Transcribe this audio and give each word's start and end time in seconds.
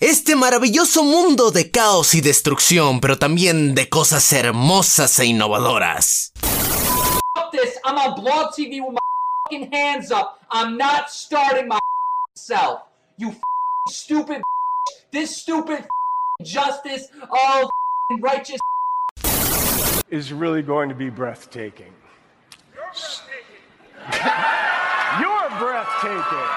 Este 0.00 0.34
maravilloso 0.34 1.04
mundo 1.04 1.50
de 1.50 1.70
caos 1.70 2.14
y 2.14 2.20
destrucción, 2.20 3.00
pero 3.00 3.18
también 3.18 3.74
de 3.74 3.88
cosas 3.88 4.32
hermosas 4.32 5.18
e 5.18 5.26
innovadoras. 5.26 6.32
this. 7.52 7.78
I'm 7.84 7.96
on 7.98 8.20
Blog 8.20 8.52
TV 8.52 8.80
with 8.80 8.94
my 8.94 9.00
fucking 9.44 9.72
hands 9.72 10.10
up. 10.10 10.40
I'm 10.50 10.76
not 10.76 11.10
starting 11.10 11.68
my 11.68 11.78
self. 12.34 12.89
You 13.20 13.36
stupid. 13.86 14.40
This 15.12 15.36
stupid 15.36 15.84
justice 16.42 17.08
of 17.20 17.68
righteous. 18.18 18.58
is 20.10 20.32
really 20.32 20.62
going 20.62 20.88
to 20.88 20.94
be 20.94 21.10
breathtaking. 21.10 21.92
You're 22.74 22.82
breathtaking. 22.88 23.60
You're 25.20 25.50
breathtaking. 25.60 26.48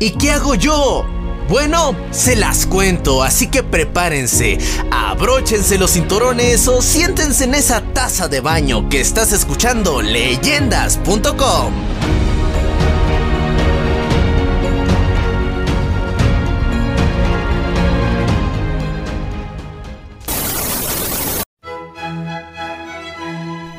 ¿Y 0.00 0.10
qué 0.20 0.30
hago 0.30 0.54
yo? 0.54 1.19
Bueno, 1.50 1.96
se 2.12 2.36
las 2.36 2.64
cuento, 2.64 3.24
así 3.24 3.48
que 3.48 3.64
prepárense, 3.64 4.56
abróchense 4.92 5.78
los 5.78 5.90
cinturones 5.90 6.68
o 6.68 6.80
siéntense 6.80 7.42
en 7.42 7.56
esa 7.56 7.80
taza 7.80 8.28
de 8.28 8.38
baño 8.38 8.88
que 8.88 9.00
estás 9.00 9.32
escuchando 9.32 10.00
leyendas.com. 10.00 11.72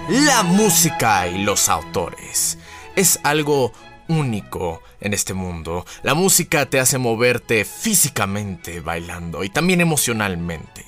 La 0.10 0.44
música 0.44 1.26
y 1.30 1.38
los 1.38 1.70
autores 1.70 2.58
es 2.98 3.18
algo 3.24 3.72
único 4.10 4.82
en 5.02 5.14
este 5.14 5.34
mundo. 5.34 5.86
La 6.04 6.14
música 6.14 6.68
te 6.68 6.80
hace 6.80 6.98
moverte 6.98 7.66
físicamente 7.66 8.80
bailando 8.80 9.44
y 9.44 9.50
también 9.50 9.82
emocionalmente, 9.82 10.86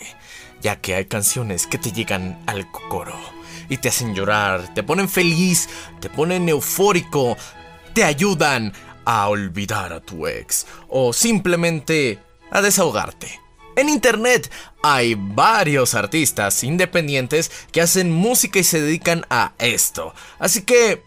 ya 0.61 0.79
que 0.79 0.95
hay 0.95 1.05
canciones 1.05 1.67
que 1.67 1.77
te 1.77 1.91
llegan 1.91 2.41
al 2.47 2.71
cocoro 2.71 3.15
y 3.69 3.77
te 3.77 3.89
hacen 3.89 4.15
llorar, 4.15 4.73
te 4.73 4.83
ponen 4.83 5.09
feliz, 5.09 5.67
te 5.99 6.09
ponen 6.09 6.47
eufórico, 6.47 7.35
te 7.93 8.03
ayudan 8.03 8.73
a 9.05 9.27
olvidar 9.27 9.91
a 9.91 9.99
tu 9.99 10.27
ex 10.27 10.65
o 10.87 11.11
simplemente 11.11 12.19
a 12.51 12.61
desahogarte. 12.61 13.39
En 13.75 13.89
internet 13.89 14.51
hay 14.83 15.15
varios 15.17 15.95
artistas 15.95 16.63
independientes 16.63 17.51
que 17.71 17.81
hacen 17.81 18.11
música 18.11 18.59
y 18.59 18.63
se 18.63 18.81
dedican 18.81 19.25
a 19.29 19.53
esto. 19.57 20.13
Así 20.37 20.61
que 20.61 21.03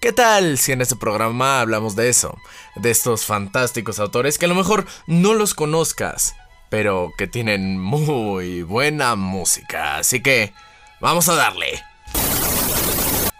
¿Qué 0.00 0.14
tal 0.14 0.56
si 0.56 0.72
en 0.72 0.80
este 0.80 0.96
programa 0.96 1.60
hablamos 1.60 1.94
de 1.94 2.08
eso? 2.08 2.38
De 2.74 2.90
estos 2.90 3.26
fantásticos 3.26 3.98
autores 3.98 4.38
que 4.38 4.46
a 4.46 4.48
lo 4.48 4.54
mejor 4.54 4.86
no 5.06 5.34
los 5.34 5.52
conozcas, 5.52 6.34
pero 6.70 7.12
que 7.18 7.26
tienen 7.26 7.78
muy 7.78 8.62
buena 8.62 9.14
música. 9.14 9.98
Así 9.98 10.22
que, 10.22 10.54
vamos 11.02 11.28
a 11.28 11.34
darle. 11.34 11.82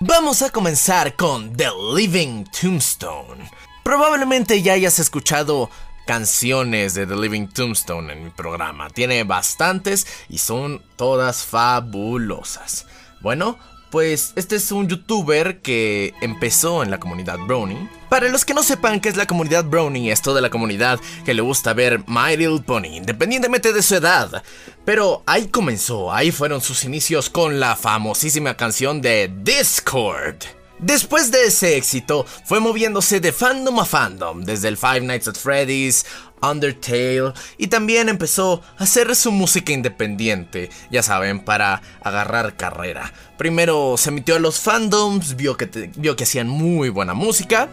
Vamos 0.01 0.43
a 0.43 0.51
comenzar 0.51 1.17
con 1.17 1.57
The 1.57 1.71
Living 1.97 2.45
Tombstone. 2.45 3.51
Probablemente 3.83 4.61
ya 4.61 4.75
hayas 4.75 4.99
escuchado 4.99 5.71
canciones 6.07 6.93
de 6.93 7.07
The 7.07 7.17
Living 7.17 7.47
Tombstone 7.47 8.13
en 8.13 8.25
mi 8.25 8.29
programa. 8.29 8.91
Tiene 8.91 9.25
bastantes 9.25 10.07
y 10.29 10.37
son 10.37 10.83
todas 10.97 11.43
fabulosas. 11.43 12.87
Bueno, 13.23 13.59
pues 13.91 14.33
este 14.37 14.57
es 14.57 14.73
un 14.73 14.89
youtuber 14.89 15.61
que 15.61 16.15
empezó 16.21 16.83
en 16.83 16.91
la 16.91 17.01
comunidad 17.01 17.39
Brownie. 17.39 17.89
Para 18.09 18.29
los 18.29 18.45
que 18.45 18.55
no 18.55 18.63
sepan 18.63 19.01
qué 19.01 19.09
es 19.09 19.17
la 19.17 19.27
comunidad 19.27 19.65
Brownie, 19.65 20.11
es 20.11 20.23
toda 20.23 20.41
la 20.41 20.51
comunidad 20.51 21.01
que 21.25 21.35
le 21.35 21.43
gusta 21.43 21.73
ver 21.75 22.05
My 22.07 22.37
Little 22.37 22.61
Pony, 22.61 22.97
independientemente 22.97 23.73
de 23.73 23.83
su 23.83 23.97
edad. 23.97 24.43
Pero 24.85 25.23
ahí 25.27 25.49
comenzó, 25.49 26.13
ahí 26.13 26.31
fueron 26.31 26.61
sus 26.61 26.85
inicios 26.85 27.31
con 27.31 27.61
la 27.61 27.77
famosísima 27.77 28.57
canción 28.57 29.01
de 29.01 29.33
Discord. 29.43 30.60
Después 30.83 31.31
de 31.31 31.45
ese 31.45 31.77
éxito, 31.77 32.25
fue 32.47 32.59
moviéndose 32.59 33.21
de 33.21 33.33
fandom 33.33 33.81
a 33.81 33.85
fandom, 33.85 34.43
desde 34.43 34.69
el 34.69 34.79
Five 34.79 35.03
Nights 35.03 35.29
at 35.29 35.35
Freddy's, 35.35 36.07
Undertale, 36.41 37.35
y 37.59 37.67
también 37.67 38.09
empezó 38.09 38.63
a 38.79 38.85
hacer 38.85 39.15
su 39.15 39.31
música 39.31 39.73
independiente, 39.73 40.71
ya 40.91 41.03
saben, 41.03 41.41
para 41.41 41.83
agarrar 42.03 42.57
carrera. 42.57 43.13
Primero 43.37 43.97
se 43.99 44.11
metió 44.11 44.37
a 44.37 44.39
los 44.39 44.59
fandoms, 44.59 45.37
vio 45.37 45.59
que, 45.59 45.67
vio 45.97 46.17
que 46.17 46.25
hacían 46.25 46.49
muy 46.49 46.89
buena 46.89 47.13
música, 47.13 47.69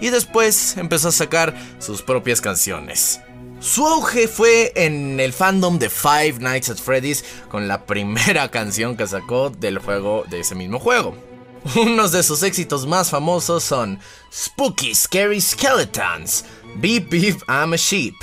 y 0.00 0.10
después 0.10 0.76
empezó 0.76 1.08
a 1.08 1.12
sacar 1.12 1.56
sus 1.80 2.02
propias 2.02 2.40
canciones. 2.40 3.20
Su 3.58 3.84
auge 3.84 4.28
fue 4.28 4.72
en 4.76 5.18
el 5.18 5.32
fandom 5.32 5.80
de 5.80 5.90
Five 5.90 6.36
Nights 6.38 6.70
at 6.70 6.76
Freddy's 6.76 7.24
con 7.48 7.66
la 7.66 7.84
primera 7.86 8.48
canción 8.48 8.96
que 8.96 9.08
sacó 9.08 9.50
del 9.50 9.78
juego 9.78 10.24
de 10.30 10.38
ese 10.38 10.54
mismo 10.54 10.78
juego. 10.78 11.33
Unos 11.76 12.12
de 12.12 12.22
sus 12.22 12.42
éxitos 12.42 12.86
más 12.86 13.10
famosos 13.10 13.64
son 13.64 13.98
Spooky 14.30 14.94
Scary 14.94 15.40
Skeletons, 15.40 16.44
Beep 16.76 17.08
Beep 17.08 17.36
I'm 17.48 17.72
a 17.72 17.76
Sheep, 17.76 18.14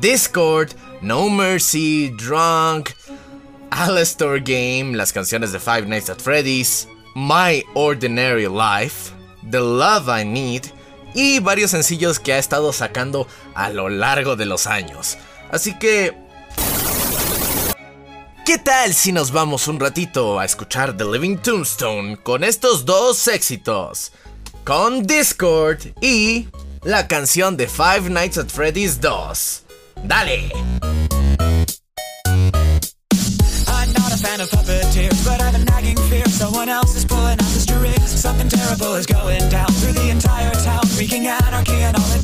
Discord, 0.00 0.72
No 1.00 1.28
Mercy, 1.28 2.10
Drunk, 2.10 2.90
Alastor 3.70 4.40
Game, 4.40 4.96
las 4.96 5.12
canciones 5.12 5.52
de 5.52 5.60
Five 5.60 5.86
Nights 5.86 6.10
at 6.10 6.20
Freddy's, 6.20 6.88
My 7.14 7.64
Ordinary 7.74 8.48
Life, 8.48 9.12
The 9.48 9.60
Love 9.60 10.08
I 10.08 10.24
Need 10.24 10.62
y 11.14 11.38
varios 11.38 11.70
sencillos 11.70 12.18
que 12.18 12.32
ha 12.32 12.38
estado 12.38 12.72
sacando 12.72 13.28
a 13.54 13.70
lo 13.70 13.88
largo 13.88 14.34
de 14.34 14.46
los 14.46 14.66
años. 14.66 15.16
Así 15.50 15.78
que 15.78 16.16
¿Qué 18.52 18.58
tal 18.58 18.92
si 18.92 19.12
nos 19.12 19.32
vamos 19.32 19.66
un 19.66 19.80
ratito 19.80 20.38
a 20.38 20.44
escuchar 20.44 20.94
The 20.94 21.06
Living 21.06 21.38
Tombstone 21.38 22.18
con 22.18 22.44
estos 22.44 22.84
dos 22.84 23.26
éxitos? 23.26 24.12
Con 24.62 25.06
Discord 25.06 25.78
y 26.02 26.48
la 26.82 27.08
canción 27.08 27.56
de 27.56 27.66
Five 27.66 28.10
Nights 28.10 28.36
at 28.36 28.48
Freddy's 28.48 29.00
2. 29.00 29.62
¡Dale! 30.04 30.52
Fan 34.20 34.40
of 34.40 34.50
puppeteers, 34.50 35.24
but 35.24 35.40
I 35.40 35.46
have 35.46 35.54
a 35.54 35.64
nagging 35.64 35.96
fear 36.10 36.24
someone 36.26 36.68
else 36.68 36.94
is 36.94 37.06
pulling 37.06 37.40
out 37.40 37.52
the 37.54 37.58
strings. 37.58 38.08
Something 38.08 38.48
terrible 38.50 38.94
is 38.94 39.06
going 39.06 39.48
down 39.48 39.66
through 39.80 39.94
the 39.94 40.10
entire 40.10 40.52
town, 40.62 40.84
wreaking 40.96 41.26
anarchy 41.26 41.82
and 41.82 41.96
all 41.96 42.12
it 42.12 42.22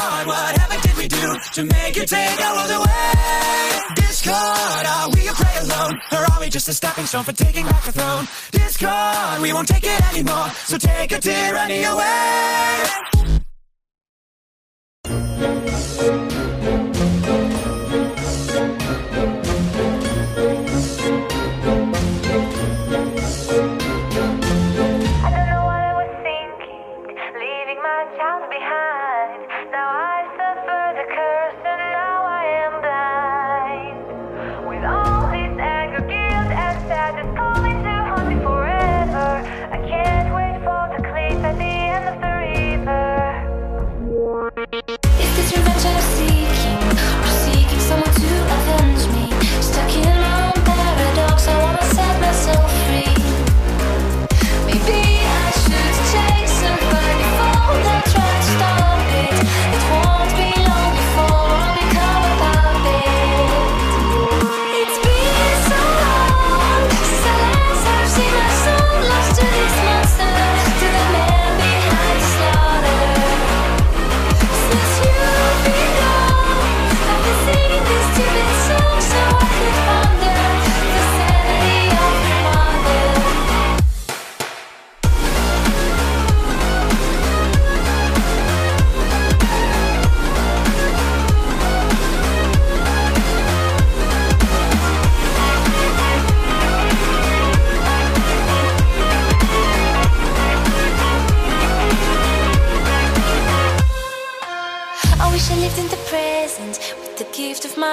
on, 0.00 0.26
what 0.26 0.56
havoc 0.58 0.80
did 0.82 0.96
we 0.96 1.08
do 1.08 1.36
to 1.52 1.64
make 1.64 1.96
you 1.96 2.06
take 2.06 2.40
our 2.40 2.54
world 2.56 2.70
away? 2.70 3.12
Discard, 3.96 4.86
are 4.86 5.08
we 5.10 5.28
a 5.28 5.32
prey 5.32 5.56
alone? 5.60 6.00
Or 6.12 6.18
are 6.30 6.40
we 6.40 6.48
just 6.48 6.68
a 6.68 6.72
stepping 6.72 7.06
stone 7.06 7.24
for 7.24 7.32
taking 7.32 7.66
back 7.66 7.84
the 7.84 7.92
throne? 7.92 8.26
Discard, 8.50 9.42
we 9.42 9.52
won't 9.52 9.68
take 9.68 9.84
it 9.84 10.00
anymore, 10.12 10.48
so 10.64 10.78
take 10.78 11.12
a 11.12 11.20
tyranny 11.20 11.84
away. 11.84 13.10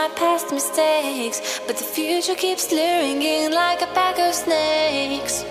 my 0.07 0.13
past 0.15 0.51
mistakes, 0.51 1.59
but 1.67 1.77
the 1.77 1.83
future 1.83 2.35
keeps 2.35 2.71
luring 2.71 3.21
in 3.21 3.51
like 3.51 3.81
a 3.81 3.87
pack 3.87 4.19
of 4.19 4.33
snakes. 4.33 5.43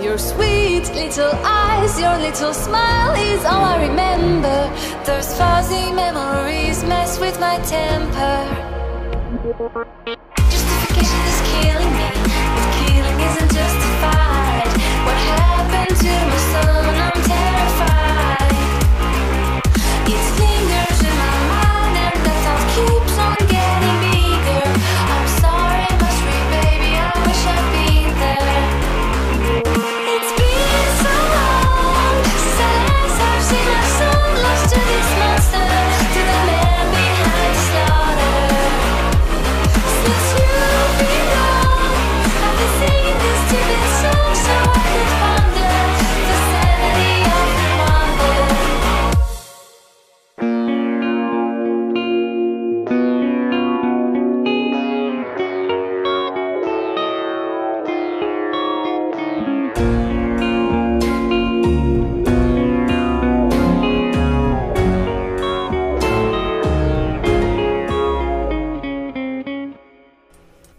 Your 0.00 0.18
sweet 0.18 0.86
little 0.94 1.32
eyes, 1.42 1.98
your 2.00 2.16
little 2.18 2.52
smile 2.52 3.14
is 3.14 3.44
all 3.44 3.64
I 3.64 3.86
remember. 3.88 4.70
Those 5.04 5.36
fuzzy 5.36 5.92
memories 5.92 6.82
mess 6.84 7.18
with 7.18 7.40
my 7.40 7.58
temper. 7.64 8.44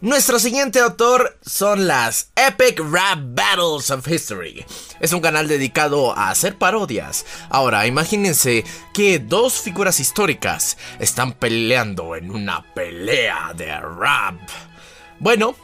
Nuestro 0.06 0.38
siguiente 0.38 0.80
autor 0.82 1.36
son 1.44 1.88
las 1.88 2.30
Epic 2.36 2.80
Rap 2.80 3.18
Battles 3.34 3.90
of 3.90 4.08
History. 4.08 4.64
Es 5.00 5.14
un 5.14 5.20
canal 5.20 5.48
dedicado 5.48 6.16
a 6.16 6.30
hacer 6.30 6.60
parodias. 6.60 7.26
Ahora, 7.50 7.88
imagínense 7.88 8.64
que 8.94 9.18
dos 9.18 9.60
figuras 9.60 10.00
históricas 10.00 10.78
están 11.00 11.34
peleando 11.34 12.16
en 12.16 12.30
una 12.30 12.72
pelea 12.76 13.52
de 13.58 13.80
rap. 13.80 14.36
Bueno, 15.18 15.56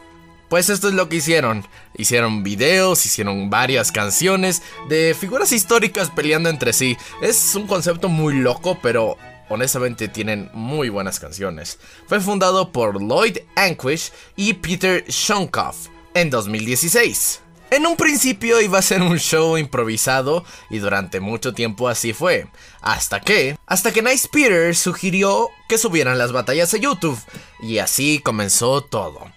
pues 0.49 0.69
esto 0.69 0.87
es 0.87 0.95
lo 0.95 1.07
que 1.07 1.17
hicieron. 1.17 1.67
Hicieron 1.95 2.41
videos, 2.41 3.05
hicieron 3.05 3.51
varias 3.51 3.91
canciones 3.91 4.63
de 4.89 5.15
figuras 5.17 5.51
históricas 5.51 6.09
peleando 6.09 6.49
entre 6.49 6.73
sí. 6.73 6.97
Es 7.21 7.53
un 7.53 7.67
concepto 7.67 8.09
muy 8.09 8.33
loco, 8.33 8.79
pero 8.81 9.19
honestamente 9.51 10.07
tienen 10.07 10.49
muy 10.53 10.89
buenas 10.89 11.19
canciones. 11.19 11.77
Fue 12.07 12.19
fundado 12.19 12.71
por 12.71 13.01
Lloyd 13.01 13.39
Anquish 13.55 14.11
y 14.35 14.53
Peter 14.53 15.03
Shonkoff 15.07 15.87
en 16.13 16.29
2016. 16.29 17.41
En 17.69 17.85
un 17.85 17.95
principio 17.95 18.59
iba 18.59 18.79
a 18.79 18.81
ser 18.81 19.01
un 19.01 19.17
show 19.17 19.57
improvisado 19.57 20.43
y 20.69 20.79
durante 20.79 21.19
mucho 21.19 21.53
tiempo 21.53 21.87
así 21.87 22.11
fue. 22.13 22.47
Hasta 22.81 23.21
que, 23.21 23.57
hasta 23.65 23.91
que 23.91 24.01
Nice 24.01 24.27
Peter 24.29 24.75
sugirió 24.75 25.49
que 25.69 25.77
subieran 25.77 26.17
las 26.17 26.31
batallas 26.31 26.73
a 26.73 26.77
YouTube 26.77 27.19
y 27.61 27.77
así 27.77 28.19
comenzó 28.19 28.81
todo. 28.81 29.31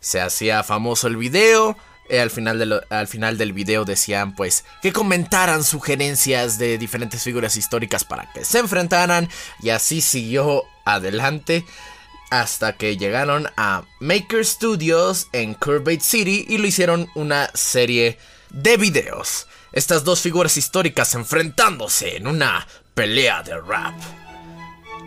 Se 0.00 0.20
hacía 0.20 0.62
famoso 0.64 1.06
el 1.06 1.16
video, 1.16 1.76
eh, 2.08 2.20
al, 2.20 2.30
final 2.30 2.84
al 2.90 3.08
final 3.08 3.38
del 3.38 3.52
video 3.52 3.84
decían 3.84 4.34
pues 4.34 4.64
que 4.82 4.92
comentaran 4.92 5.64
sugerencias 5.64 6.58
de 6.58 6.78
diferentes 6.78 7.22
figuras 7.22 7.56
históricas 7.56 8.04
para 8.04 8.30
que 8.32 8.44
se 8.44 8.58
enfrentaran 8.58 9.28
y 9.62 9.70
así 9.70 10.00
siguió 10.00 10.64
adelante 10.84 11.64
hasta 12.30 12.76
que 12.76 12.96
llegaron 12.96 13.48
a 13.56 13.84
Maker 14.00 14.44
Studios 14.44 15.28
en 15.32 15.54
Curvate 15.54 16.00
City 16.00 16.44
y 16.48 16.58
lo 16.58 16.66
hicieron 16.66 17.08
una 17.14 17.50
serie 17.54 18.18
de 18.50 18.76
videos. 18.76 19.46
Estas 19.72 20.04
dos 20.04 20.20
figuras 20.20 20.56
históricas 20.56 21.14
enfrentándose 21.14 22.16
en 22.16 22.26
una 22.26 22.66
pelea 22.94 23.42
de 23.42 23.60
rap. 23.60 23.94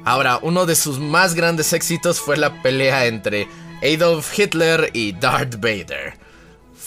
Ahora, 0.06 0.40
uno 0.42 0.66
de 0.66 0.76
sus 0.76 1.00
más 1.00 1.34
grandes 1.34 1.74
éxitos 1.74 2.20
fue 2.20 2.38
la 2.38 2.62
pelea 2.62 3.06
entre 3.06 3.48
Adolf 3.82 4.38
Hitler 4.38 4.90
y 4.94 5.12
Darth 5.14 5.56
Vader. 5.56 6.18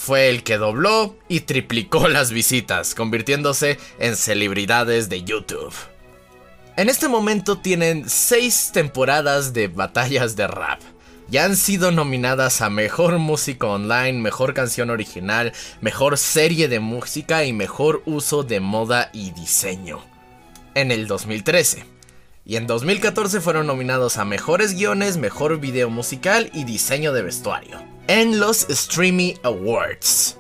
Fue 0.04 0.30
el 0.30 0.42
que 0.42 0.58
dobló 0.58 1.14
y 1.28 1.42
triplicó 1.42 2.08
las 2.08 2.32
visitas, 2.32 2.96
convirtiéndose 2.96 3.78
en 4.00 4.16
celebridades 4.16 5.08
de 5.08 5.22
YouTube. 5.22 5.72
En 6.76 6.88
este 6.88 7.06
momento 7.06 7.58
tienen 7.58 8.10
6 8.10 8.72
temporadas 8.74 9.52
de 9.52 9.68
batallas 9.68 10.34
de 10.34 10.48
rap. 10.48 10.80
Ya 11.28 11.44
han 11.44 11.54
sido 11.54 11.92
nominadas 11.92 12.62
a 12.62 12.68
Mejor 12.68 13.18
Música 13.18 13.68
Online, 13.68 14.14
Mejor 14.14 14.54
Canción 14.54 14.90
Original, 14.90 15.52
Mejor 15.80 16.18
Serie 16.18 16.66
de 16.66 16.80
Música 16.80 17.44
y 17.44 17.52
Mejor 17.52 18.02
Uso 18.04 18.42
de 18.42 18.58
Moda 18.58 19.08
y 19.12 19.30
Diseño. 19.30 20.00
En 20.74 20.90
el 20.90 21.06
2013. 21.06 21.91
Y 22.44 22.56
en 22.56 22.66
2014 22.66 23.40
fueron 23.40 23.68
nominados 23.68 24.18
a 24.18 24.24
Mejores 24.24 24.74
Guiones, 24.74 25.16
Mejor 25.16 25.60
Video 25.60 25.90
Musical 25.90 26.50
y 26.52 26.64
Diseño 26.64 27.12
de 27.12 27.22
Vestuario. 27.22 27.80
En 28.08 28.40
los 28.40 28.66
Streamy 28.68 29.38
Awards. 29.44 30.38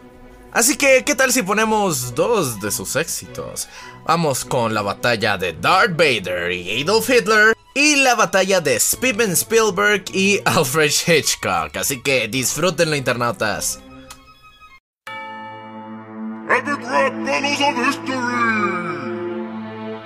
Así 0.52 0.76
que, 0.76 1.04
¿qué 1.04 1.14
tal 1.14 1.32
si 1.32 1.42
ponemos 1.42 2.14
dos 2.14 2.60
de 2.60 2.72
sus 2.72 2.96
éxitos? 2.96 3.68
Vamos 4.04 4.44
con 4.44 4.74
la 4.74 4.82
batalla 4.82 5.38
de 5.38 5.52
Darth 5.52 5.96
Vader 5.96 6.50
y 6.50 6.82
Adolf 6.82 7.08
Hitler 7.08 7.56
y 7.74 7.96
la 7.96 8.16
batalla 8.16 8.60
de 8.60 8.78
Steven 8.78 9.30
Spielberg 9.30 10.04
y 10.12 10.40
Alfred 10.44 10.90
Hitchcock. 11.06 11.76
Así 11.76 12.02
que 12.02 12.26
disfrútenlo, 12.26 12.96
internautas. 12.96 13.80
Epic 16.50 16.82
of 16.82 17.88
History! 17.88 18.42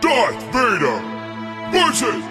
Darth 0.01 0.53
Vader 0.53 1.16
versus 1.71 2.23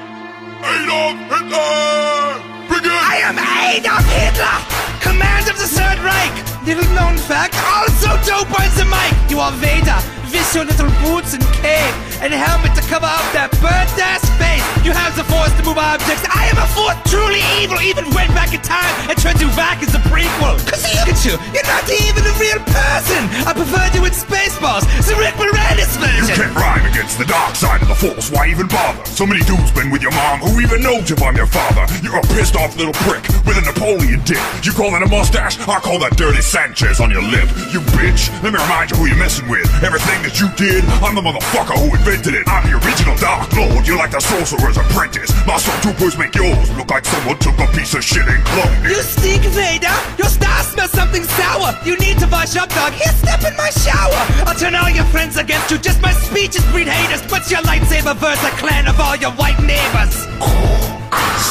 Adolf 0.64 1.18
Hitler! 1.30 2.40
Begin! 2.70 2.92
I 2.92 3.22
am 3.24 3.38
Adolf 3.38 4.06
Hitler, 4.08 4.58
command 5.02 5.50
of 5.50 5.58
the 5.58 5.68
Third 5.68 6.00
Reich. 6.00 6.36
Little 6.66 6.90
known 6.96 7.18
fact, 7.18 7.56
also 7.64 8.10
dope 8.26 8.50
on 8.60 8.70
the 8.78 8.86
mic. 8.86 9.14
You 9.30 9.40
are 9.40 9.52
Vader, 9.54 10.00
with 10.32 10.56
your 10.56 10.66
little 10.66 10.90
boots 11.04 11.34
and 11.34 11.44
cape 11.62 11.96
and 12.26 12.34
helmet 12.34 12.74
to 12.74 12.82
cover 12.90 13.06
up 13.06 13.22
that 13.38 13.54
burnt 13.62 13.94
ass 14.02 14.26
face. 14.42 14.66
You 14.82 14.90
have 14.98 15.14
the 15.14 15.22
force 15.30 15.54
to 15.62 15.62
move 15.62 15.78
objects. 15.78 16.26
I 16.26 16.50
am 16.50 16.58
a 16.58 16.66
force 16.74 16.98
truly 17.06 17.42
evil. 17.62 17.78
Even 17.86 18.10
went 18.18 18.34
back 18.34 18.50
in 18.50 18.62
time 18.66 18.90
and 19.06 19.14
turned 19.14 19.38
you 19.38 19.50
back 19.54 19.86
as 19.86 19.94
a 19.94 20.02
prequel. 20.10 20.58
Cause 20.66 20.82
look 20.98 21.06
at 21.06 21.22
you, 21.22 21.38
you're 21.54 21.70
not 21.70 21.86
even 21.86 22.26
a 22.26 22.34
real 22.42 22.58
person. 22.66 23.22
I 23.46 23.54
preferred 23.54 23.94
you 23.94 24.10
in 24.10 24.14
Spaceballs, 24.14 24.90
the 25.06 25.14
Rick 25.22 25.38
Moranis 25.38 25.94
You 26.02 26.34
can't 26.34 26.56
rhyme 26.58 26.86
against 26.90 27.22
the 27.22 27.30
dark 27.30 27.54
side 27.54 27.86
of 27.86 27.94
the 27.94 27.98
force, 27.98 28.34
why 28.34 28.50
even 28.50 28.66
bother? 28.74 29.06
So 29.06 29.30
many 29.30 29.46
dudes 29.46 29.70
been 29.78 29.94
with 29.94 30.02
your 30.02 30.14
mom, 30.18 30.42
who 30.42 30.58
even 30.66 30.82
knows 30.82 31.10
if 31.14 31.22
I'm 31.22 31.38
your 31.38 31.50
father? 31.50 31.86
You're 32.02 32.18
a 32.18 32.26
pissed 32.34 32.58
off 32.58 32.74
little 32.74 32.98
prick 33.06 33.22
with 33.46 33.62
a 33.62 33.66
Napoleon 33.70 34.26
dick. 34.26 34.42
You 34.66 34.74
call 34.74 34.90
that 34.98 35.06
a 35.06 35.10
mustache? 35.10 35.62
I 35.70 35.78
call 35.78 36.02
that 36.02 36.18
dirty 36.18 36.42
Sanchez 36.42 36.98
on 36.98 37.14
your 37.14 37.22
lip. 37.22 37.46
You 37.70 37.86
bitch, 37.94 38.34
let 38.42 38.50
me 38.50 38.58
remind 38.58 38.90
you 38.90 38.98
who 38.98 39.06
you're 39.06 39.22
messing 39.22 39.46
with. 39.46 39.70
Everything 39.86 40.26
that 40.26 40.42
you 40.42 40.50
did, 40.58 40.82
I'm 41.06 41.14
the 41.14 41.22
motherfucker 41.22 41.78
who 41.78 41.94
invented 41.94 42.15
it. 42.24 42.48
I'm 42.48 42.64
the 42.64 42.80
original 42.80 43.16
Dark 43.20 43.52
Lord, 43.52 43.84
you're 43.84 43.98
like 43.98 44.12
the 44.12 44.22
sorcerer's 44.24 44.78
apprentice. 44.78 45.32
My 45.44 45.60
stormtroopers 45.60 46.18
make 46.18 46.34
yours 46.36 46.72
look 46.80 46.90
like 46.90 47.04
someone 47.04 47.38
took 47.40 47.60
a 47.60 47.68
piece 47.76 47.94
of 47.94 48.04
shit 48.04 48.24
and 48.24 48.40
cloned 48.56 48.86
it. 48.88 48.96
You 48.96 49.02
stink, 49.04 49.44
Vader! 49.52 49.92
Your 50.16 50.32
star 50.32 50.64
smells 50.64 50.92
something 50.92 51.24
sour! 51.36 51.76
You 51.84 51.98
need 52.00 52.18
to 52.20 52.28
wash 52.32 52.56
up, 52.56 52.70
dog. 52.72 52.94
Here, 52.94 53.12
step 53.20 53.44
in 53.44 53.56
my 53.58 53.70
shower! 53.70 54.22
I'll 54.48 54.56
turn 54.56 54.76
all 54.76 54.90
your 54.90 55.04
friends 55.12 55.36
against 55.36 55.70
you. 55.72 55.78
Just 55.78 56.02
my 56.02 56.14
speeches 56.14 56.64
breed 56.72 56.88
haters. 56.88 57.22
But 57.28 57.52
your 57.52 57.60
lightsaber 57.68 58.16
verse 58.16 58.42
a 58.48 58.52
clan 58.56 58.88
of 58.88 59.00
all 59.00 59.16
your 59.18 59.32
white 59.36 59.60
neighbors. 59.60 60.16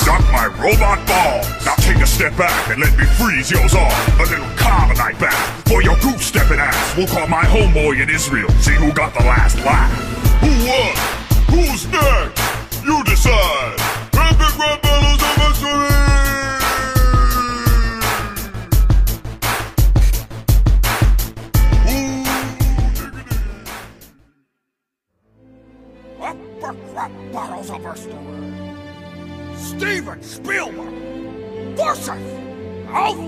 Suck 0.00 0.24
my 0.32 0.48
robot 0.56 1.04
ball. 1.06 1.44
Now 1.64 1.76
take 1.84 2.00
a 2.00 2.06
step 2.06 2.36
back 2.36 2.70
and 2.72 2.80
let 2.80 2.96
me 2.96 3.04
freeze 3.20 3.50
yours 3.50 3.74
off. 3.74 3.92
A 4.20 4.24
little 4.24 4.48
carbonite 4.56 5.20
bath 5.20 5.68
for 5.68 5.82
your 5.82 5.96
goose 6.00 6.24
stepping 6.24 6.58
ass. 6.58 6.96
We'll 6.96 7.06
call 7.06 7.26
my 7.28 7.44
homeboy 7.44 8.02
in 8.02 8.08
Israel. 8.08 8.48
See 8.64 8.74
who 8.74 8.92
got 8.92 9.12
the 9.12 9.24
last 9.24 9.56
laugh. 9.60 10.13
Who 10.40 10.50
won? 10.66 10.94
Who's 11.50 11.86
next? 11.88 12.42
You 12.84 13.02
decide. 13.04 13.80
Epic 14.16 14.58
Rap 14.58 14.82
Battles 14.82 15.22
of 15.22 15.34
history. 15.42 15.94
Epic 26.20 26.76
Rap 26.94 27.10
Battles 27.32 27.70
number 27.70 27.94
three. 27.94 28.12
Steven 29.56 30.22
Spielberg 30.22 30.94
versus 31.76 32.08
Alvin. 32.88 33.23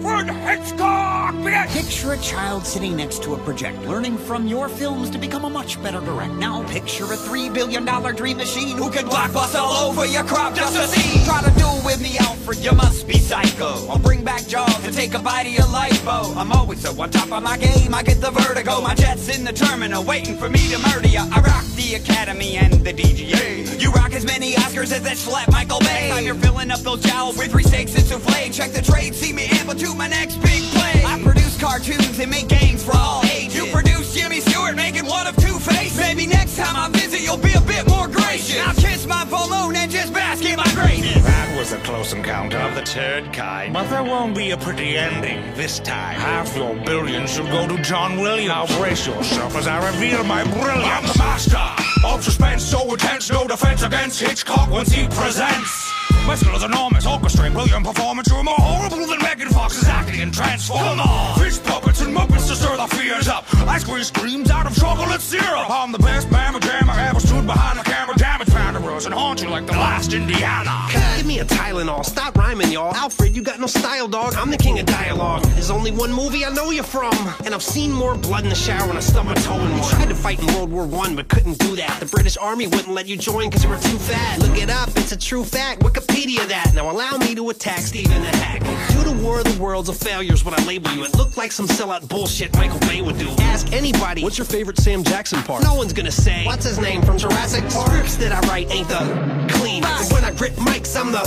Picture 1.46 2.12
a 2.12 2.18
child 2.18 2.66
sitting 2.66 2.96
next 2.96 3.22
to 3.22 3.34
a 3.34 3.38
projector, 3.38 3.88
learning 3.88 4.18
from 4.18 4.48
your 4.48 4.68
films 4.68 5.08
to 5.10 5.18
become 5.18 5.44
a 5.44 5.50
much 5.50 5.80
better 5.82 6.00
director. 6.00 6.34
Now 6.34 6.66
picture 6.68 7.04
a 7.04 7.16
$3 7.16 7.54
billion 7.54 7.84
dream 8.16 8.36
machine 8.36 8.76
who 8.76 8.90
can 8.90 9.06
blockbust 9.06 9.54
all 9.54 9.88
over 9.88 10.04
your 10.06 10.24
crop 10.24 10.54
just 10.54 10.74
to 10.74 10.86
see. 10.88 11.24
Try 11.24 11.42
to 11.42 11.50
do 11.58 11.68
with 11.84 12.02
me, 12.02 12.18
Alfred, 12.18 12.58
you 12.58 12.72
must 12.72 13.06
be 13.06 13.18
psycho. 13.18 13.86
I'll 13.88 14.00
bring 14.00 14.24
back 14.24 14.46
Jaws 14.48 14.84
and 14.84 14.92
take 14.92 15.14
a 15.14 15.20
bite 15.20 15.46
of 15.46 15.52
your 15.52 15.66
lipo. 15.66 16.06
Oh. 16.06 16.34
I'm 16.36 16.50
always 16.50 16.80
so 16.80 17.00
on 17.00 17.10
top 17.10 17.30
of 17.30 17.42
my 17.42 17.56
game, 17.56 17.94
I 17.94 18.02
get 18.02 18.20
the 18.20 18.32
vertigo. 18.32 18.80
My 18.80 18.94
jet's 18.94 19.28
in 19.28 19.44
the 19.44 19.52
terminal, 19.52 20.02
waiting 20.02 20.36
for 20.36 20.48
me 20.48 20.68
to 20.70 20.78
murder 20.78 21.08
ya. 21.08 21.28
I 21.30 21.40
rock 21.40 21.64
the 21.76 21.94
Academy 21.94 22.56
and 22.56 22.72
the 22.84 22.92
DGA. 22.92 23.80
You 23.80 23.92
rock 23.92 24.12
as 24.12 24.24
many 24.24 24.54
Oscars 24.54 24.92
as 24.92 25.02
that 25.02 25.16
slap 25.16 25.50
Michael 25.52 25.78
Bay. 25.80 26.10
Time 26.10 26.24
you're 26.24 26.34
filling 26.34 26.72
up 26.72 26.80
those 26.80 27.02
jowls 27.02 27.38
with 27.38 27.52
three 27.52 27.62
steaks 27.62 27.94
and 27.94 28.04
souffle. 28.04 28.50
Check 28.52 28.72
the 28.72 28.82
trade, 28.82 29.14
see 29.14 29.32
me 29.32 29.46
to 29.48 29.94
my 29.94 30.08
next 30.08 30.36
big 30.36 30.62
play. 30.72 31.35
I 31.36 31.38
produce 31.38 31.60
cartoons 31.60 32.18
and 32.18 32.30
make 32.30 32.48
games 32.48 32.82
for 32.82 32.96
all 32.96 33.22
ages. 33.24 33.54
You 33.54 33.66
produce 33.70 34.14
Jimmy 34.14 34.40
Stewart 34.40 34.74
making 34.74 35.06
one 35.06 35.26
of 35.26 35.36
two 35.36 35.58
faces. 35.58 35.98
Maybe 35.98 36.26
next 36.26 36.56
time 36.56 36.76
I 36.76 36.88
visit 36.98 37.20
you'll 37.20 37.36
be 37.36 37.52
a 37.52 37.60
bit 37.60 37.86
more 37.88 38.08
gracious. 38.08 38.56
Now 38.56 38.72
kiss 38.72 39.06
my 39.06 39.24
full 39.26 39.48
moon 39.50 39.76
and 39.76 39.90
just 39.90 40.12
bask 40.14 40.44
in 40.44 40.56
my 40.56 40.70
greatness. 40.72 41.22
That 41.24 41.58
was 41.58 41.72
a 41.72 41.78
close 41.78 42.14
encounter 42.14 42.56
of 42.58 42.74
the 42.74 42.82
third 42.82 43.32
kind. 43.32 43.74
But 43.74 43.90
there 43.90 44.02
won't 44.02 44.34
be 44.34 44.52
a 44.52 44.56
pretty 44.56 44.96
ending 44.96 45.42
this 45.54 45.78
time. 45.80 46.18
Half 46.18 46.56
your 46.56 46.74
billions 46.84 47.34
should 47.34 47.46
go 47.46 47.68
to 47.68 47.82
John 47.82 48.18
Williams. 48.18 48.48
Now 48.48 48.66
brace 48.78 49.06
yourself 49.06 49.54
as 49.56 49.66
I 49.66 49.84
reveal 49.92 50.24
my 50.24 50.42
brilliance. 50.44 50.86
I'm 50.86 51.06
the 51.06 51.18
master 51.18 52.06
of 52.06 52.24
suspense 52.24 52.64
so 52.64 52.90
intense, 52.90 53.30
no 53.30 53.46
defense 53.46 53.82
against 53.82 54.20
Hitchcock 54.20 54.70
once 54.70 54.90
he 54.90 55.06
presents. 55.08 55.92
My 56.26 56.34
skill 56.34 56.56
is 56.56 56.64
enormous, 56.64 57.06
orchestrating 57.06 57.52
brilliant 57.52 57.84
performance. 57.84 58.28
You're 58.28 58.42
more 58.42 58.56
horrible 58.58 59.06
than 59.06 59.20
Fox's 59.66 59.88
acting 59.88 60.20
in 60.20 60.30
Transform. 60.30 61.00
On! 61.00 61.38
Fish 61.40 61.60
puppets 61.64 62.00
and 62.00 62.14
muppets 62.14 62.46
to 62.46 62.54
stir 62.54 62.76
the 62.76 62.86
fears 62.94 63.26
up. 63.26 63.44
I 63.66 63.78
squeeze 63.78 64.06
screams 64.06 64.48
out 64.48 64.64
of 64.64 64.76
chocolate 64.76 65.20
syrup. 65.20 65.68
I'm 65.68 65.90
the 65.90 65.98
best 65.98 66.30
mamma 66.30 66.60
jammer 66.60 66.92
ever 66.92 67.18
stood 67.18 67.46
behind 67.46 67.76
the 67.80 67.82
camera. 67.82 68.14
It, 68.42 68.48
found 68.48 68.76
and 69.06 69.14
haunt 69.14 69.42
you 69.42 69.48
like 69.48 69.66
the 69.66 69.72
last 69.72 70.12
Indiana. 70.12 70.88
Give 71.16 71.26
me 71.26 71.40
a 71.40 71.44
Tylenol, 71.44 72.04
stop 72.04 72.36
rhyming, 72.36 72.70
y'all. 72.70 72.94
Alfred, 72.94 73.36
you 73.36 73.42
got 73.42 73.60
no 73.60 73.66
style, 73.66 74.08
dog. 74.08 74.34
I'm 74.36 74.50
the 74.50 74.56
king 74.56 74.78
of 74.78 74.86
dialogue. 74.86 75.42
There's 75.44 75.70
only 75.70 75.90
one 75.90 76.12
movie 76.12 76.44
I 76.44 76.50
know 76.50 76.70
you're 76.70 76.84
from. 76.84 77.14
And 77.44 77.54
I've 77.54 77.62
seen 77.62 77.92
more 77.92 78.16
blood 78.16 78.44
in 78.44 78.50
the 78.50 78.56
shower 78.56 78.86
when 78.88 78.96
a 78.96 79.00
toe 79.00 79.54
in 79.54 79.78
one. 79.78 79.90
Tried 79.90 80.08
to 80.08 80.14
fight 80.14 80.40
in 80.40 80.46
World 80.54 80.70
War 80.70 80.86
One, 80.86 81.14
but 81.16 81.28
couldn't 81.28 81.58
do 81.58 81.76
that. 81.76 82.00
The 82.00 82.06
British 82.06 82.36
Army 82.36 82.66
wouldn't 82.66 82.94
let 82.94 83.06
you 83.06 83.16
join 83.16 83.48
because 83.48 83.64
you 83.64 83.70
were 83.70 83.78
too 83.78 83.98
fat. 83.98 84.38
Look 84.40 84.58
it 84.58 84.70
up, 84.70 84.88
it's 84.96 85.12
a 85.12 85.16
true 85.16 85.44
fact. 85.44 85.82
Wikipedia 85.82 86.46
that. 86.48 86.72
Now 86.74 86.90
allow 86.90 87.16
me 87.18 87.34
to 87.34 87.50
attack 87.50 87.80
Stephen 87.80 88.22
the 88.22 88.36
Hack. 88.36 88.60
Due 88.92 89.04
to 89.04 89.12
War 89.22 89.40
of 89.40 89.55
Worlds 89.58 89.88
of 89.88 89.96
failures 89.96 90.44
when 90.44 90.54
I 90.54 90.64
label 90.64 90.90
you, 90.92 91.04
it 91.04 91.16
looked 91.16 91.36
like 91.36 91.52
some 91.52 91.66
sellout 91.66 92.08
bullshit 92.08 92.54
Michael 92.56 92.80
Bay 92.80 93.00
would 93.00 93.18
do. 93.18 93.28
Ask 93.38 93.72
anybody. 93.72 94.22
What's 94.22 94.38
your 94.38 94.44
favorite 94.44 94.78
Sam 94.78 95.02
Jackson 95.02 95.42
part? 95.42 95.62
No 95.62 95.74
one's 95.74 95.92
gonna 95.92 96.10
say, 96.10 96.44
what's 96.44 96.64
his 96.64 96.78
name 96.78 97.02
from 97.02 97.18
Jurassic 97.18 97.62
Park? 97.70 97.88
Scripts 97.88 98.16
that 98.16 98.32
I 98.32 98.40
write 98.48 98.70
ain't 98.70 98.88
the 98.88 99.48
cleanest. 99.54 100.12
When 100.12 100.24
I 100.24 100.30
grip 100.32 100.52
mics, 100.54 100.98
I'm 100.98 101.12
the 101.12 101.24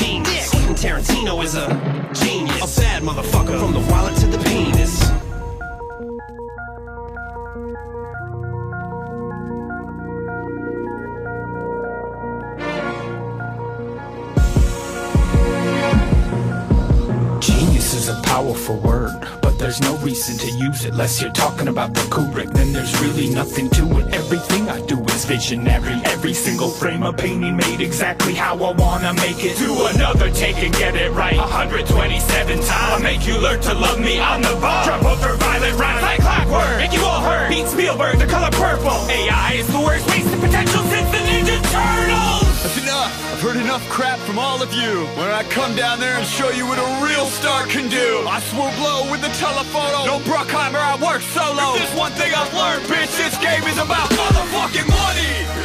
mean. 0.00 0.24
Quentin 0.24 0.74
Tarantino 0.74 1.42
is 1.42 1.54
a 1.54 1.68
genius. 2.14 2.78
A 2.78 2.80
bad 2.80 3.02
motherfucker. 3.02 3.58
From 3.58 3.72
the 3.72 3.90
wallet 3.90 4.16
to 4.16 4.26
the 4.26 4.38
penis. 4.38 5.23
Powerful 18.34 18.76
word, 18.78 19.14
but 19.42 19.56
there's 19.60 19.80
no 19.80 19.96
reason 19.98 20.36
to 20.36 20.50
use 20.58 20.84
it 20.84 20.90
unless 20.90 21.22
you're 21.22 21.30
talking 21.30 21.68
about 21.68 21.94
the 21.94 22.00
Kubrick. 22.14 22.52
Then 22.52 22.72
there's 22.72 22.92
really 23.00 23.30
nothing 23.30 23.70
to 23.78 23.84
it. 24.00 24.12
Everything 24.12 24.68
I 24.68 24.80
do 24.86 24.98
is 25.14 25.24
visionary. 25.24 25.94
Every 26.04 26.34
single 26.34 26.68
frame 26.68 27.04
of 27.04 27.16
painting 27.16 27.56
made 27.56 27.80
exactly 27.80 28.34
how 28.34 28.54
I 28.56 28.72
wanna 28.72 29.14
make 29.14 29.44
it. 29.44 29.56
Do 29.56 29.86
another 29.94 30.32
take 30.32 30.56
and 30.66 30.74
get 30.74 30.96
it 30.96 31.12
right. 31.12 31.36
127 31.36 32.56
times. 32.56 32.70
I'll 32.72 33.00
make 33.00 33.24
you 33.24 33.38
learn 33.38 33.60
to 33.60 33.74
love 33.74 34.00
me 34.00 34.18
on 34.18 34.42
the 34.42 34.58
bar. 34.60 34.84
Drop 34.84 35.04
ultraviolet 35.04 35.74
rhymes 35.78 36.02
like 36.02 36.18
clockwork. 36.18 36.76
Make 36.78 36.92
you 36.92 37.04
all 37.04 37.20
hurt. 37.20 37.48
Beat 37.50 37.68
Spielberg, 37.68 38.18
the 38.18 38.26
color 38.26 38.50
purple. 38.50 38.98
AI 39.08 39.52
is 39.62 39.68
the 39.68 39.78
worst 39.78 40.08
wasted 40.08 40.40
potential 40.40 40.82
since 40.90 41.08
the 41.14 41.22
Ninja 41.22 41.58
Turtles. 41.70 42.33
Heard 43.44 43.56
enough 43.56 43.86
crap 43.90 44.18
from 44.20 44.38
all 44.38 44.62
of 44.62 44.72
you. 44.72 45.04
When 45.20 45.28
I 45.28 45.42
come 45.42 45.76
down 45.76 46.00
there 46.00 46.16
and 46.16 46.26
show 46.26 46.48
you 46.48 46.66
what 46.66 46.78
a 46.78 47.04
real 47.04 47.26
star 47.26 47.66
can 47.66 47.90
do, 47.90 48.24
I 48.26 48.40
swoop 48.40 48.72
low 48.80 49.10
with 49.10 49.20
the 49.20 49.28
telephoto. 49.36 50.06
No 50.06 50.18
Bruckheimer, 50.20 50.80
I 50.80 50.96
work 50.96 51.20
solo. 51.20 51.74
If 51.74 51.84
there's 51.84 51.94
one 51.98 52.12
thing 52.12 52.32
I've 52.34 52.54
learned, 52.54 52.86
bitch, 52.86 53.14
this 53.18 53.36
game 53.44 53.64
is 53.64 53.76
about 53.76 54.08
motherfucking 54.16 54.88
money. 54.88 55.63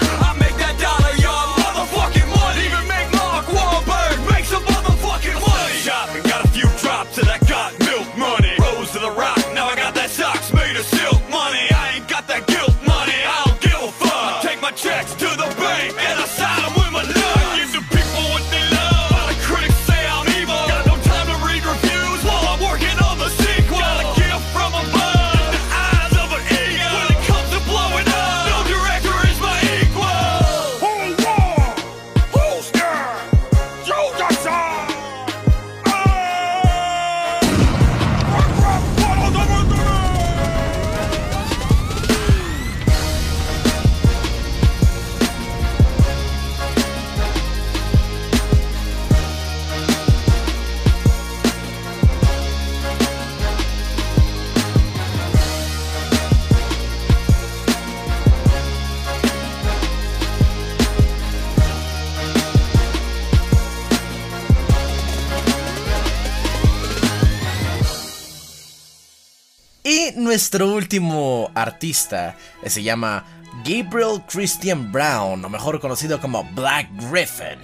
Nuestro 70.40 70.74
último 70.74 71.52
artista 71.54 72.38
eh, 72.64 72.70
se 72.70 72.82
llama 72.82 73.26
Gabriel 73.66 74.24
Christian 74.26 74.90
Brown, 74.90 75.44
o 75.44 75.50
mejor 75.50 75.82
conocido 75.82 76.22
como 76.22 76.46
Black 76.56 76.88
Griffin. 77.12 77.60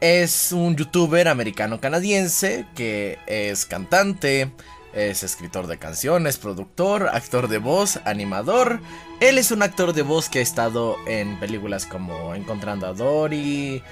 Es 0.00 0.50
un 0.50 0.74
youtuber 0.74 1.28
americano-canadiense 1.28 2.64
que 2.74 3.18
es 3.26 3.66
cantante, 3.66 4.50
es 4.94 5.22
escritor 5.22 5.66
de 5.66 5.76
canciones, 5.76 6.38
productor, 6.38 7.10
actor 7.12 7.46
de 7.46 7.58
voz, 7.58 8.00
animador. 8.06 8.80
Él 9.20 9.36
es 9.36 9.50
un 9.50 9.62
actor 9.62 9.92
de 9.92 10.00
voz 10.00 10.30
que 10.30 10.38
ha 10.38 10.42
estado 10.42 10.96
en 11.06 11.38
películas 11.38 11.84
como 11.84 12.34
Encontrando 12.34 12.86
a 12.86 12.94
Dory, 12.94 13.82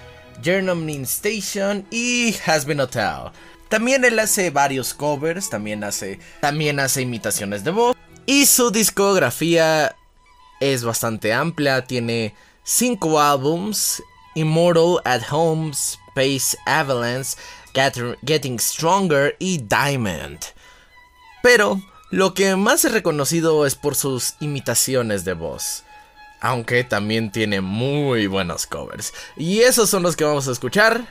Journeyman 0.43 1.03
Station 1.03 1.85
y 1.91 2.35
Has 2.47 2.65
Been 2.65 2.81
Hotel. 2.81 3.31
También 3.69 4.05
él 4.05 4.19
hace 4.21 4.51
varios 4.51 4.95
covers, 4.95 5.51
también 5.51 5.83
hace, 5.83 6.21
también 6.41 6.79
hace 6.79 7.03
imitaciones 7.03 7.65
de 7.65 7.73
voz. 7.73 7.96
Y 8.27 8.47
su 8.47 8.71
discografía 8.71 9.95
es 10.61 10.85
bastante 10.85 11.33
amplia, 11.33 11.85
tiene 11.87 12.35
5 12.65 13.21
álbums, 13.21 14.03
Immortal 14.35 15.01
at 15.05 15.23
Home, 15.31 15.71
Space 15.73 16.57
Avalanche, 16.67 17.37
Get- 17.73 18.19
Getting 18.27 18.59
Stronger 18.59 19.37
y 19.39 19.59
Diamond. 19.59 20.41
Pero 21.43 21.81
lo 22.11 22.35
que 22.35 22.57
más 22.57 22.85
es 22.85 22.93
reconocido 22.93 23.65
es 23.67 23.75
por 23.77 23.95
sus 23.95 24.35
imitaciones 24.41 25.25
de 25.25 25.35
voz. 25.35 25.85
Aunque 26.41 26.85
también 26.85 27.31
tiene 27.33 27.61
muy 27.61 28.27
buenos 28.27 28.67
covers. 28.67 29.13
Y 29.37 29.61
esos 29.61 29.89
son 29.89 30.03
los 30.03 30.17
que 30.17 30.25
vamos 30.25 30.49
a 30.49 30.53
escuchar. 30.53 31.07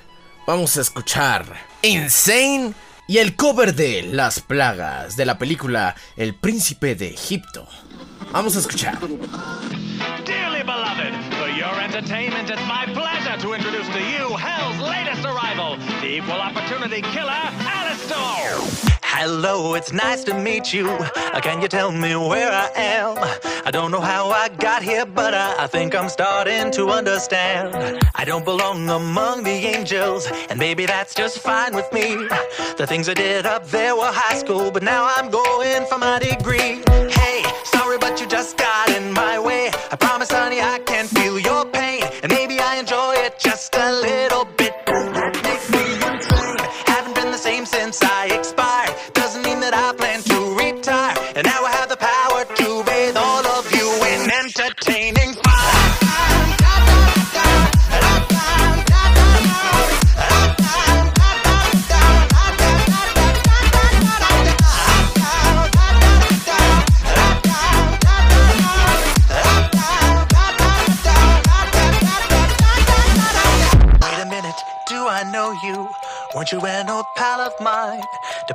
Vamos 0.46 0.78
a 0.78 0.82
escuchar 0.82 1.46
Insane 1.82 2.74
y 3.08 3.20
el 3.20 3.36
cover 3.36 3.76
de 3.76 4.04
Las 4.04 4.40
Plagas 4.40 5.16
de 5.16 5.26
la 5.26 5.38
película 5.38 5.96
El 6.18 6.36
Príncipe 6.36 6.96
de 6.96 7.08
Egipto. 7.10 7.68
Vamos 8.32 8.56
a 8.56 8.60
escuchar. 8.60 9.00
Dearly 10.26 10.64
beloved, 10.64 11.14
for 11.38 11.50
your 11.50 11.80
entertainment, 11.82 12.50
it's 12.50 12.66
my 12.68 12.86
pleasure 12.94 13.38
to 13.42 13.54
introduce 13.54 13.88
to 13.90 14.00
you 14.00 14.36
Hell's 14.36 14.80
latest 14.80 15.24
arrival, 15.26 15.78
the 16.02 16.18
equal 16.18 16.42
opportunity 16.42 17.02
killer, 17.02 17.32
Alistair. 17.68 18.95
Hello, 19.18 19.76
it's 19.76 19.94
nice 19.94 20.26
to 20.26 20.34
meet 20.38 20.74
you. 20.74 20.90
Uh, 20.90 21.40
Can 21.42 21.62
you 21.62 21.70
tell 21.70 21.90
me 21.90 22.18
where 22.18 22.52
I 22.52 22.70
am? 22.76 23.16
I 23.66 23.72
don't 23.72 23.90
know 23.90 24.02
how 24.02 24.30
I 24.30 24.50
got 24.50 24.84
here, 24.84 25.06
but 25.06 25.34
I, 25.34 25.64
I 25.64 25.68
think 25.68 25.96
I'm 25.96 26.10
starting 26.10 26.70
to 26.72 26.90
understand. 26.90 28.04
I 28.14 28.26
don't 28.26 28.44
belong 28.44 28.90
among 28.90 29.44
the 29.44 29.58
angels, 29.74 30.28
and 30.50 30.60
maybe 30.60 30.86
that's 30.86 31.16
just 31.16 31.40
fine 31.40 31.74
with 31.74 31.92
me. 31.94 32.28
The 32.78 32.86
things 32.86 33.08
I 33.08 33.14
did 33.14 33.46
up 33.46 33.66
there 33.68 33.96
were 33.96 34.12
high 34.12 34.38
school, 34.38 34.70
but 34.70 34.84
now 34.84 35.10
I'm 35.16 35.30
going 35.32 35.86
for 35.86 35.98
my 35.98 36.20
degree. 36.20 36.84
Hey, 37.10 37.42
sorry, 37.64 37.98
but 37.98 38.20
you 38.20 38.28
just 38.28 38.58
got 38.58 38.90
in 38.90 39.14
my 39.14 39.40
way. 39.40 39.72
I 39.92 39.96
promise, 39.96 40.30
honey, 40.30 40.60
I 40.60 40.80
can 40.80 41.06
feel 41.06 41.40
your 41.40 41.66
pain, 41.66 42.04
and 42.22 42.30
maybe 42.30 42.60
I 42.60 42.76
enjoy 42.76 43.14
it 43.20 43.40
just 43.40 43.76
a 43.78 43.94
little 43.94 44.44
bit. 44.44 44.55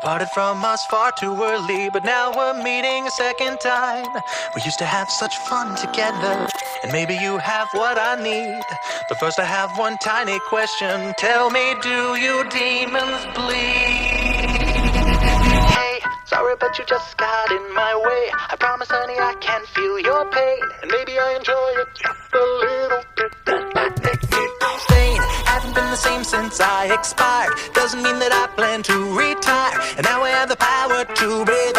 Departed 0.00 0.30
from 0.30 0.64
us 0.64 0.86
far 0.86 1.12
too 1.12 1.36
early, 1.42 1.90
but 1.90 2.04
now 2.04 2.32
we're 2.34 2.54
meeting 2.64 3.06
a 3.06 3.10
second 3.10 3.60
time. 3.60 4.06
We 4.56 4.62
used 4.62 4.78
to 4.78 4.86
have 4.86 5.10
such 5.10 5.36
fun 5.36 5.76
together, 5.76 6.48
and 6.82 6.90
maybe 6.90 7.12
you 7.16 7.36
have 7.36 7.68
what 7.72 7.98
I 7.98 8.16
need. 8.16 8.62
But 9.10 9.20
first, 9.20 9.38
I 9.38 9.44
have 9.44 9.76
one 9.76 9.98
tiny 9.98 10.38
question. 10.48 11.12
Tell 11.18 11.50
me, 11.50 11.74
do 11.82 12.16
you 12.16 12.48
demons 12.48 13.26
bleed? 13.34 14.56
Hey, 15.76 16.00
sorry, 16.24 16.54
but 16.58 16.78
you 16.78 16.86
just 16.86 17.18
got 17.18 17.50
in 17.52 17.74
my 17.74 17.94
way. 17.94 18.32
I 18.48 18.56
promise, 18.58 18.88
honey, 18.90 19.18
I 19.20 19.34
can 19.42 19.66
feel 19.66 20.00
your 20.00 20.24
pain, 20.30 20.62
and 20.80 20.90
maybe 20.90 21.18
I 21.18 21.36
enjoy 21.36 21.74
it 21.76 21.88
just 21.92 22.32
a 22.32 22.44
little 22.64 23.04
bit. 23.16 23.32
That 23.44 23.74
might 23.74 24.02
make 24.02 24.22
me 24.32 24.48
insane. 24.64 25.39
Same 26.00 26.24
since 26.24 26.60
I 26.60 26.86
expired. 26.94 27.52
Doesn't 27.74 28.02
mean 28.02 28.18
that 28.20 28.32
I 28.32 28.48
plan 28.56 28.82
to 28.84 28.96
retire. 29.12 29.78
And 29.98 30.04
now 30.06 30.22
I 30.22 30.30
have 30.30 30.48
the 30.48 30.56
power 30.56 31.04
to 31.04 31.44
bathe 31.44 31.76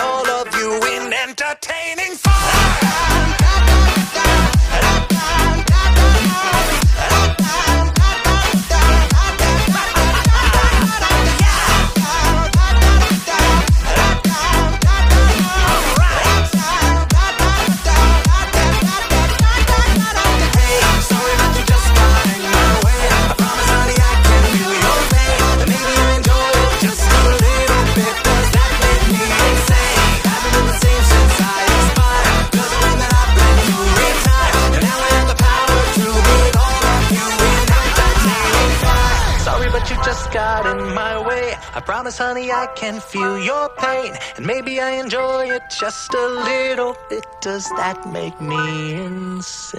I 41.74 41.80
promise, 41.80 42.18
honey, 42.18 42.52
I 42.52 42.68
can 42.76 43.00
feel 43.00 43.40
your 43.40 43.70
pain. 43.70 44.14
And 44.36 44.46
maybe 44.46 44.82
I 44.82 44.92
enjoy 44.92 45.50
it 45.52 45.64
just 45.80 46.14
a 46.14 46.28
little 46.28 46.98
bit. 47.10 47.26
Does 47.40 47.70
that 47.78 48.06
make 48.12 48.42
me 48.42 48.94
insane? 48.96 49.72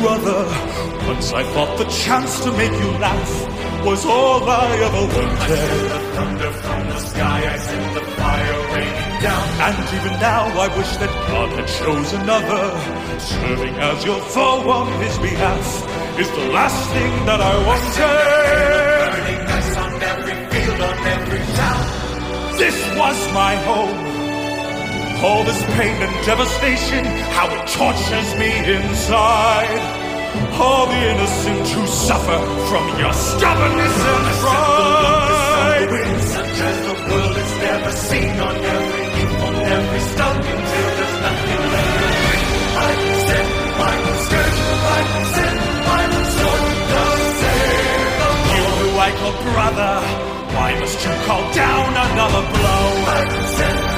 Brother. 0.00 0.40
Once 1.06 1.32
I 1.32 1.42
thought 1.52 1.78
the 1.78 1.88
chance 2.04 2.40
to 2.44 2.50
make 2.52 2.72
you 2.72 2.90
laugh 2.98 3.32
was 3.84 4.04
all 4.04 4.42
I 4.48 4.66
ever 4.86 5.04
wanted. 5.16 5.28
I 5.38 5.48
sent 5.48 5.88
the 5.94 6.00
thunder 6.16 6.52
from 6.62 6.80
the 6.88 6.98
sky, 6.98 7.38
I 7.54 7.58
sent 7.58 7.94
the 7.94 8.04
fire 8.18 8.58
raining 8.74 9.14
down. 9.26 9.46
And 9.66 9.76
even 9.96 10.14
now 10.20 10.44
I 10.64 10.68
wish 10.76 10.92
that 11.02 11.12
God 11.32 11.48
had 11.58 11.68
chose 11.80 12.12
another. 12.12 12.62
Serving 13.20 13.74
as 13.76 14.04
your 14.04 14.20
foe 14.20 14.70
on 14.70 14.86
his 15.02 15.16
behalf 15.18 15.66
is 16.18 16.30
the 16.30 16.46
last 16.58 16.80
thing 16.94 17.12
that 17.26 17.40
I 17.40 17.54
wanted. 17.68 18.18
Burning 19.14 19.42
ice 19.58 19.76
on 19.84 19.92
every 20.12 20.36
field, 20.50 20.80
on 20.88 20.98
every 21.14 21.44
town. 21.60 21.84
This 22.58 22.78
was 22.98 23.18
my 23.32 23.54
home. 23.70 24.07
All 25.20 25.42
this 25.42 25.60
pain 25.74 25.96
and 26.00 26.14
devastation, 26.24 27.04
how 27.34 27.50
it 27.50 27.66
tortures 27.66 28.30
me 28.38 28.54
inside. 28.70 29.82
All 30.62 30.86
the 30.86 30.94
innocent 30.94 31.66
who 31.74 31.84
suffer 31.88 32.38
from 32.70 32.86
your 33.00 33.12
stubbornness 33.12 33.96
and 34.14 34.26
pride. 34.38 35.90
Such 36.22 36.60
as 36.70 36.78
the 36.86 36.94
world 37.10 37.34
has 37.34 37.52
never 37.66 37.90
seen 37.90 38.30
on 38.38 38.56
every 38.62 39.06
youth, 39.18 39.42
on 39.42 39.54
every 39.56 40.00
stump 40.12 40.38
until 40.38 40.88
there's 40.98 41.16
nothing 41.26 41.62
left. 41.74 42.08
I 42.78 42.90
send 43.26 43.50
my 43.74 43.94
scourge, 44.22 44.60
I 44.86 45.00
send 45.34 45.58
my 45.88 46.02
sword, 46.38 46.62
the 46.94 47.04
sail 47.42 48.06
You 48.54 48.64
who 48.78 48.88
I 49.02 49.10
call 49.18 49.34
brother, 49.50 49.94
why 50.54 50.78
must 50.78 50.98
you 51.04 51.12
call 51.26 51.42
down 51.52 51.90
another 52.06 52.44
blow? 52.54 52.86
I 53.02 53.46
send 53.58 53.97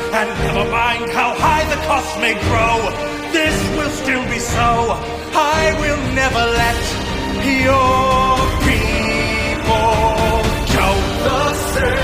and 0.13 0.29
never 0.43 0.69
mind 0.69 1.09
how 1.11 1.33
high 1.33 1.63
the 1.73 1.79
cost 1.87 2.19
may 2.19 2.33
grow. 2.33 2.75
This 3.31 3.55
will 3.77 3.89
still 3.91 4.23
be 4.29 4.39
so. 4.39 4.99
I 5.33 5.75
will 5.79 6.03
never 6.13 6.43
let 6.61 6.81
your 7.63 8.37
people 8.67 10.01
go. 10.75 10.87
The 11.25 11.53
save 11.71 12.00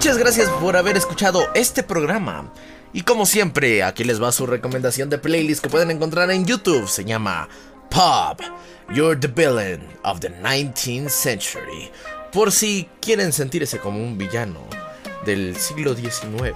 Muchas 0.00 0.16
gracias 0.16 0.48
por 0.48 0.78
haber 0.78 0.96
escuchado 0.96 1.42
este 1.52 1.82
programa. 1.82 2.50
Y 2.94 3.02
como 3.02 3.26
siempre, 3.26 3.82
aquí 3.82 4.02
les 4.02 4.20
va 4.20 4.32
su 4.32 4.46
recomendación 4.46 5.10
de 5.10 5.18
playlist 5.18 5.62
que 5.62 5.68
pueden 5.68 5.90
encontrar 5.90 6.30
en 6.30 6.46
YouTube. 6.46 6.88
Se 6.88 7.04
llama 7.04 7.50
Pop, 7.90 8.40
You're 8.94 9.20
the 9.20 9.28
Villain 9.28 9.86
of 10.02 10.20
the 10.20 10.30
19th 10.30 11.10
Century. 11.10 11.90
Por 12.32 12.50
si 12.50 12.88
quieren 13.02 13.30
sentirse 13.30 13.78
como 13.78 14.02
un 14.02 14.16
villano 14.16 14.60
del 15.26 15.54
siglo 15.56 15.94
XIX. 15.94 16.54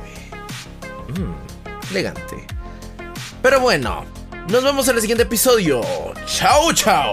Mm, 1.08 1.90
elegante. 1.90 2.46
Pero 3.42 3.60
bueno, 3.60 4.06
nos 4.48 4.64
vemos 4.64 4.88
en 4.88 4.94
el 4.94 5.02
siguiente 5.02 5.24
episodio. 5.24 5.82
Chao, 6.24 6.72
chao. 6.72 7.12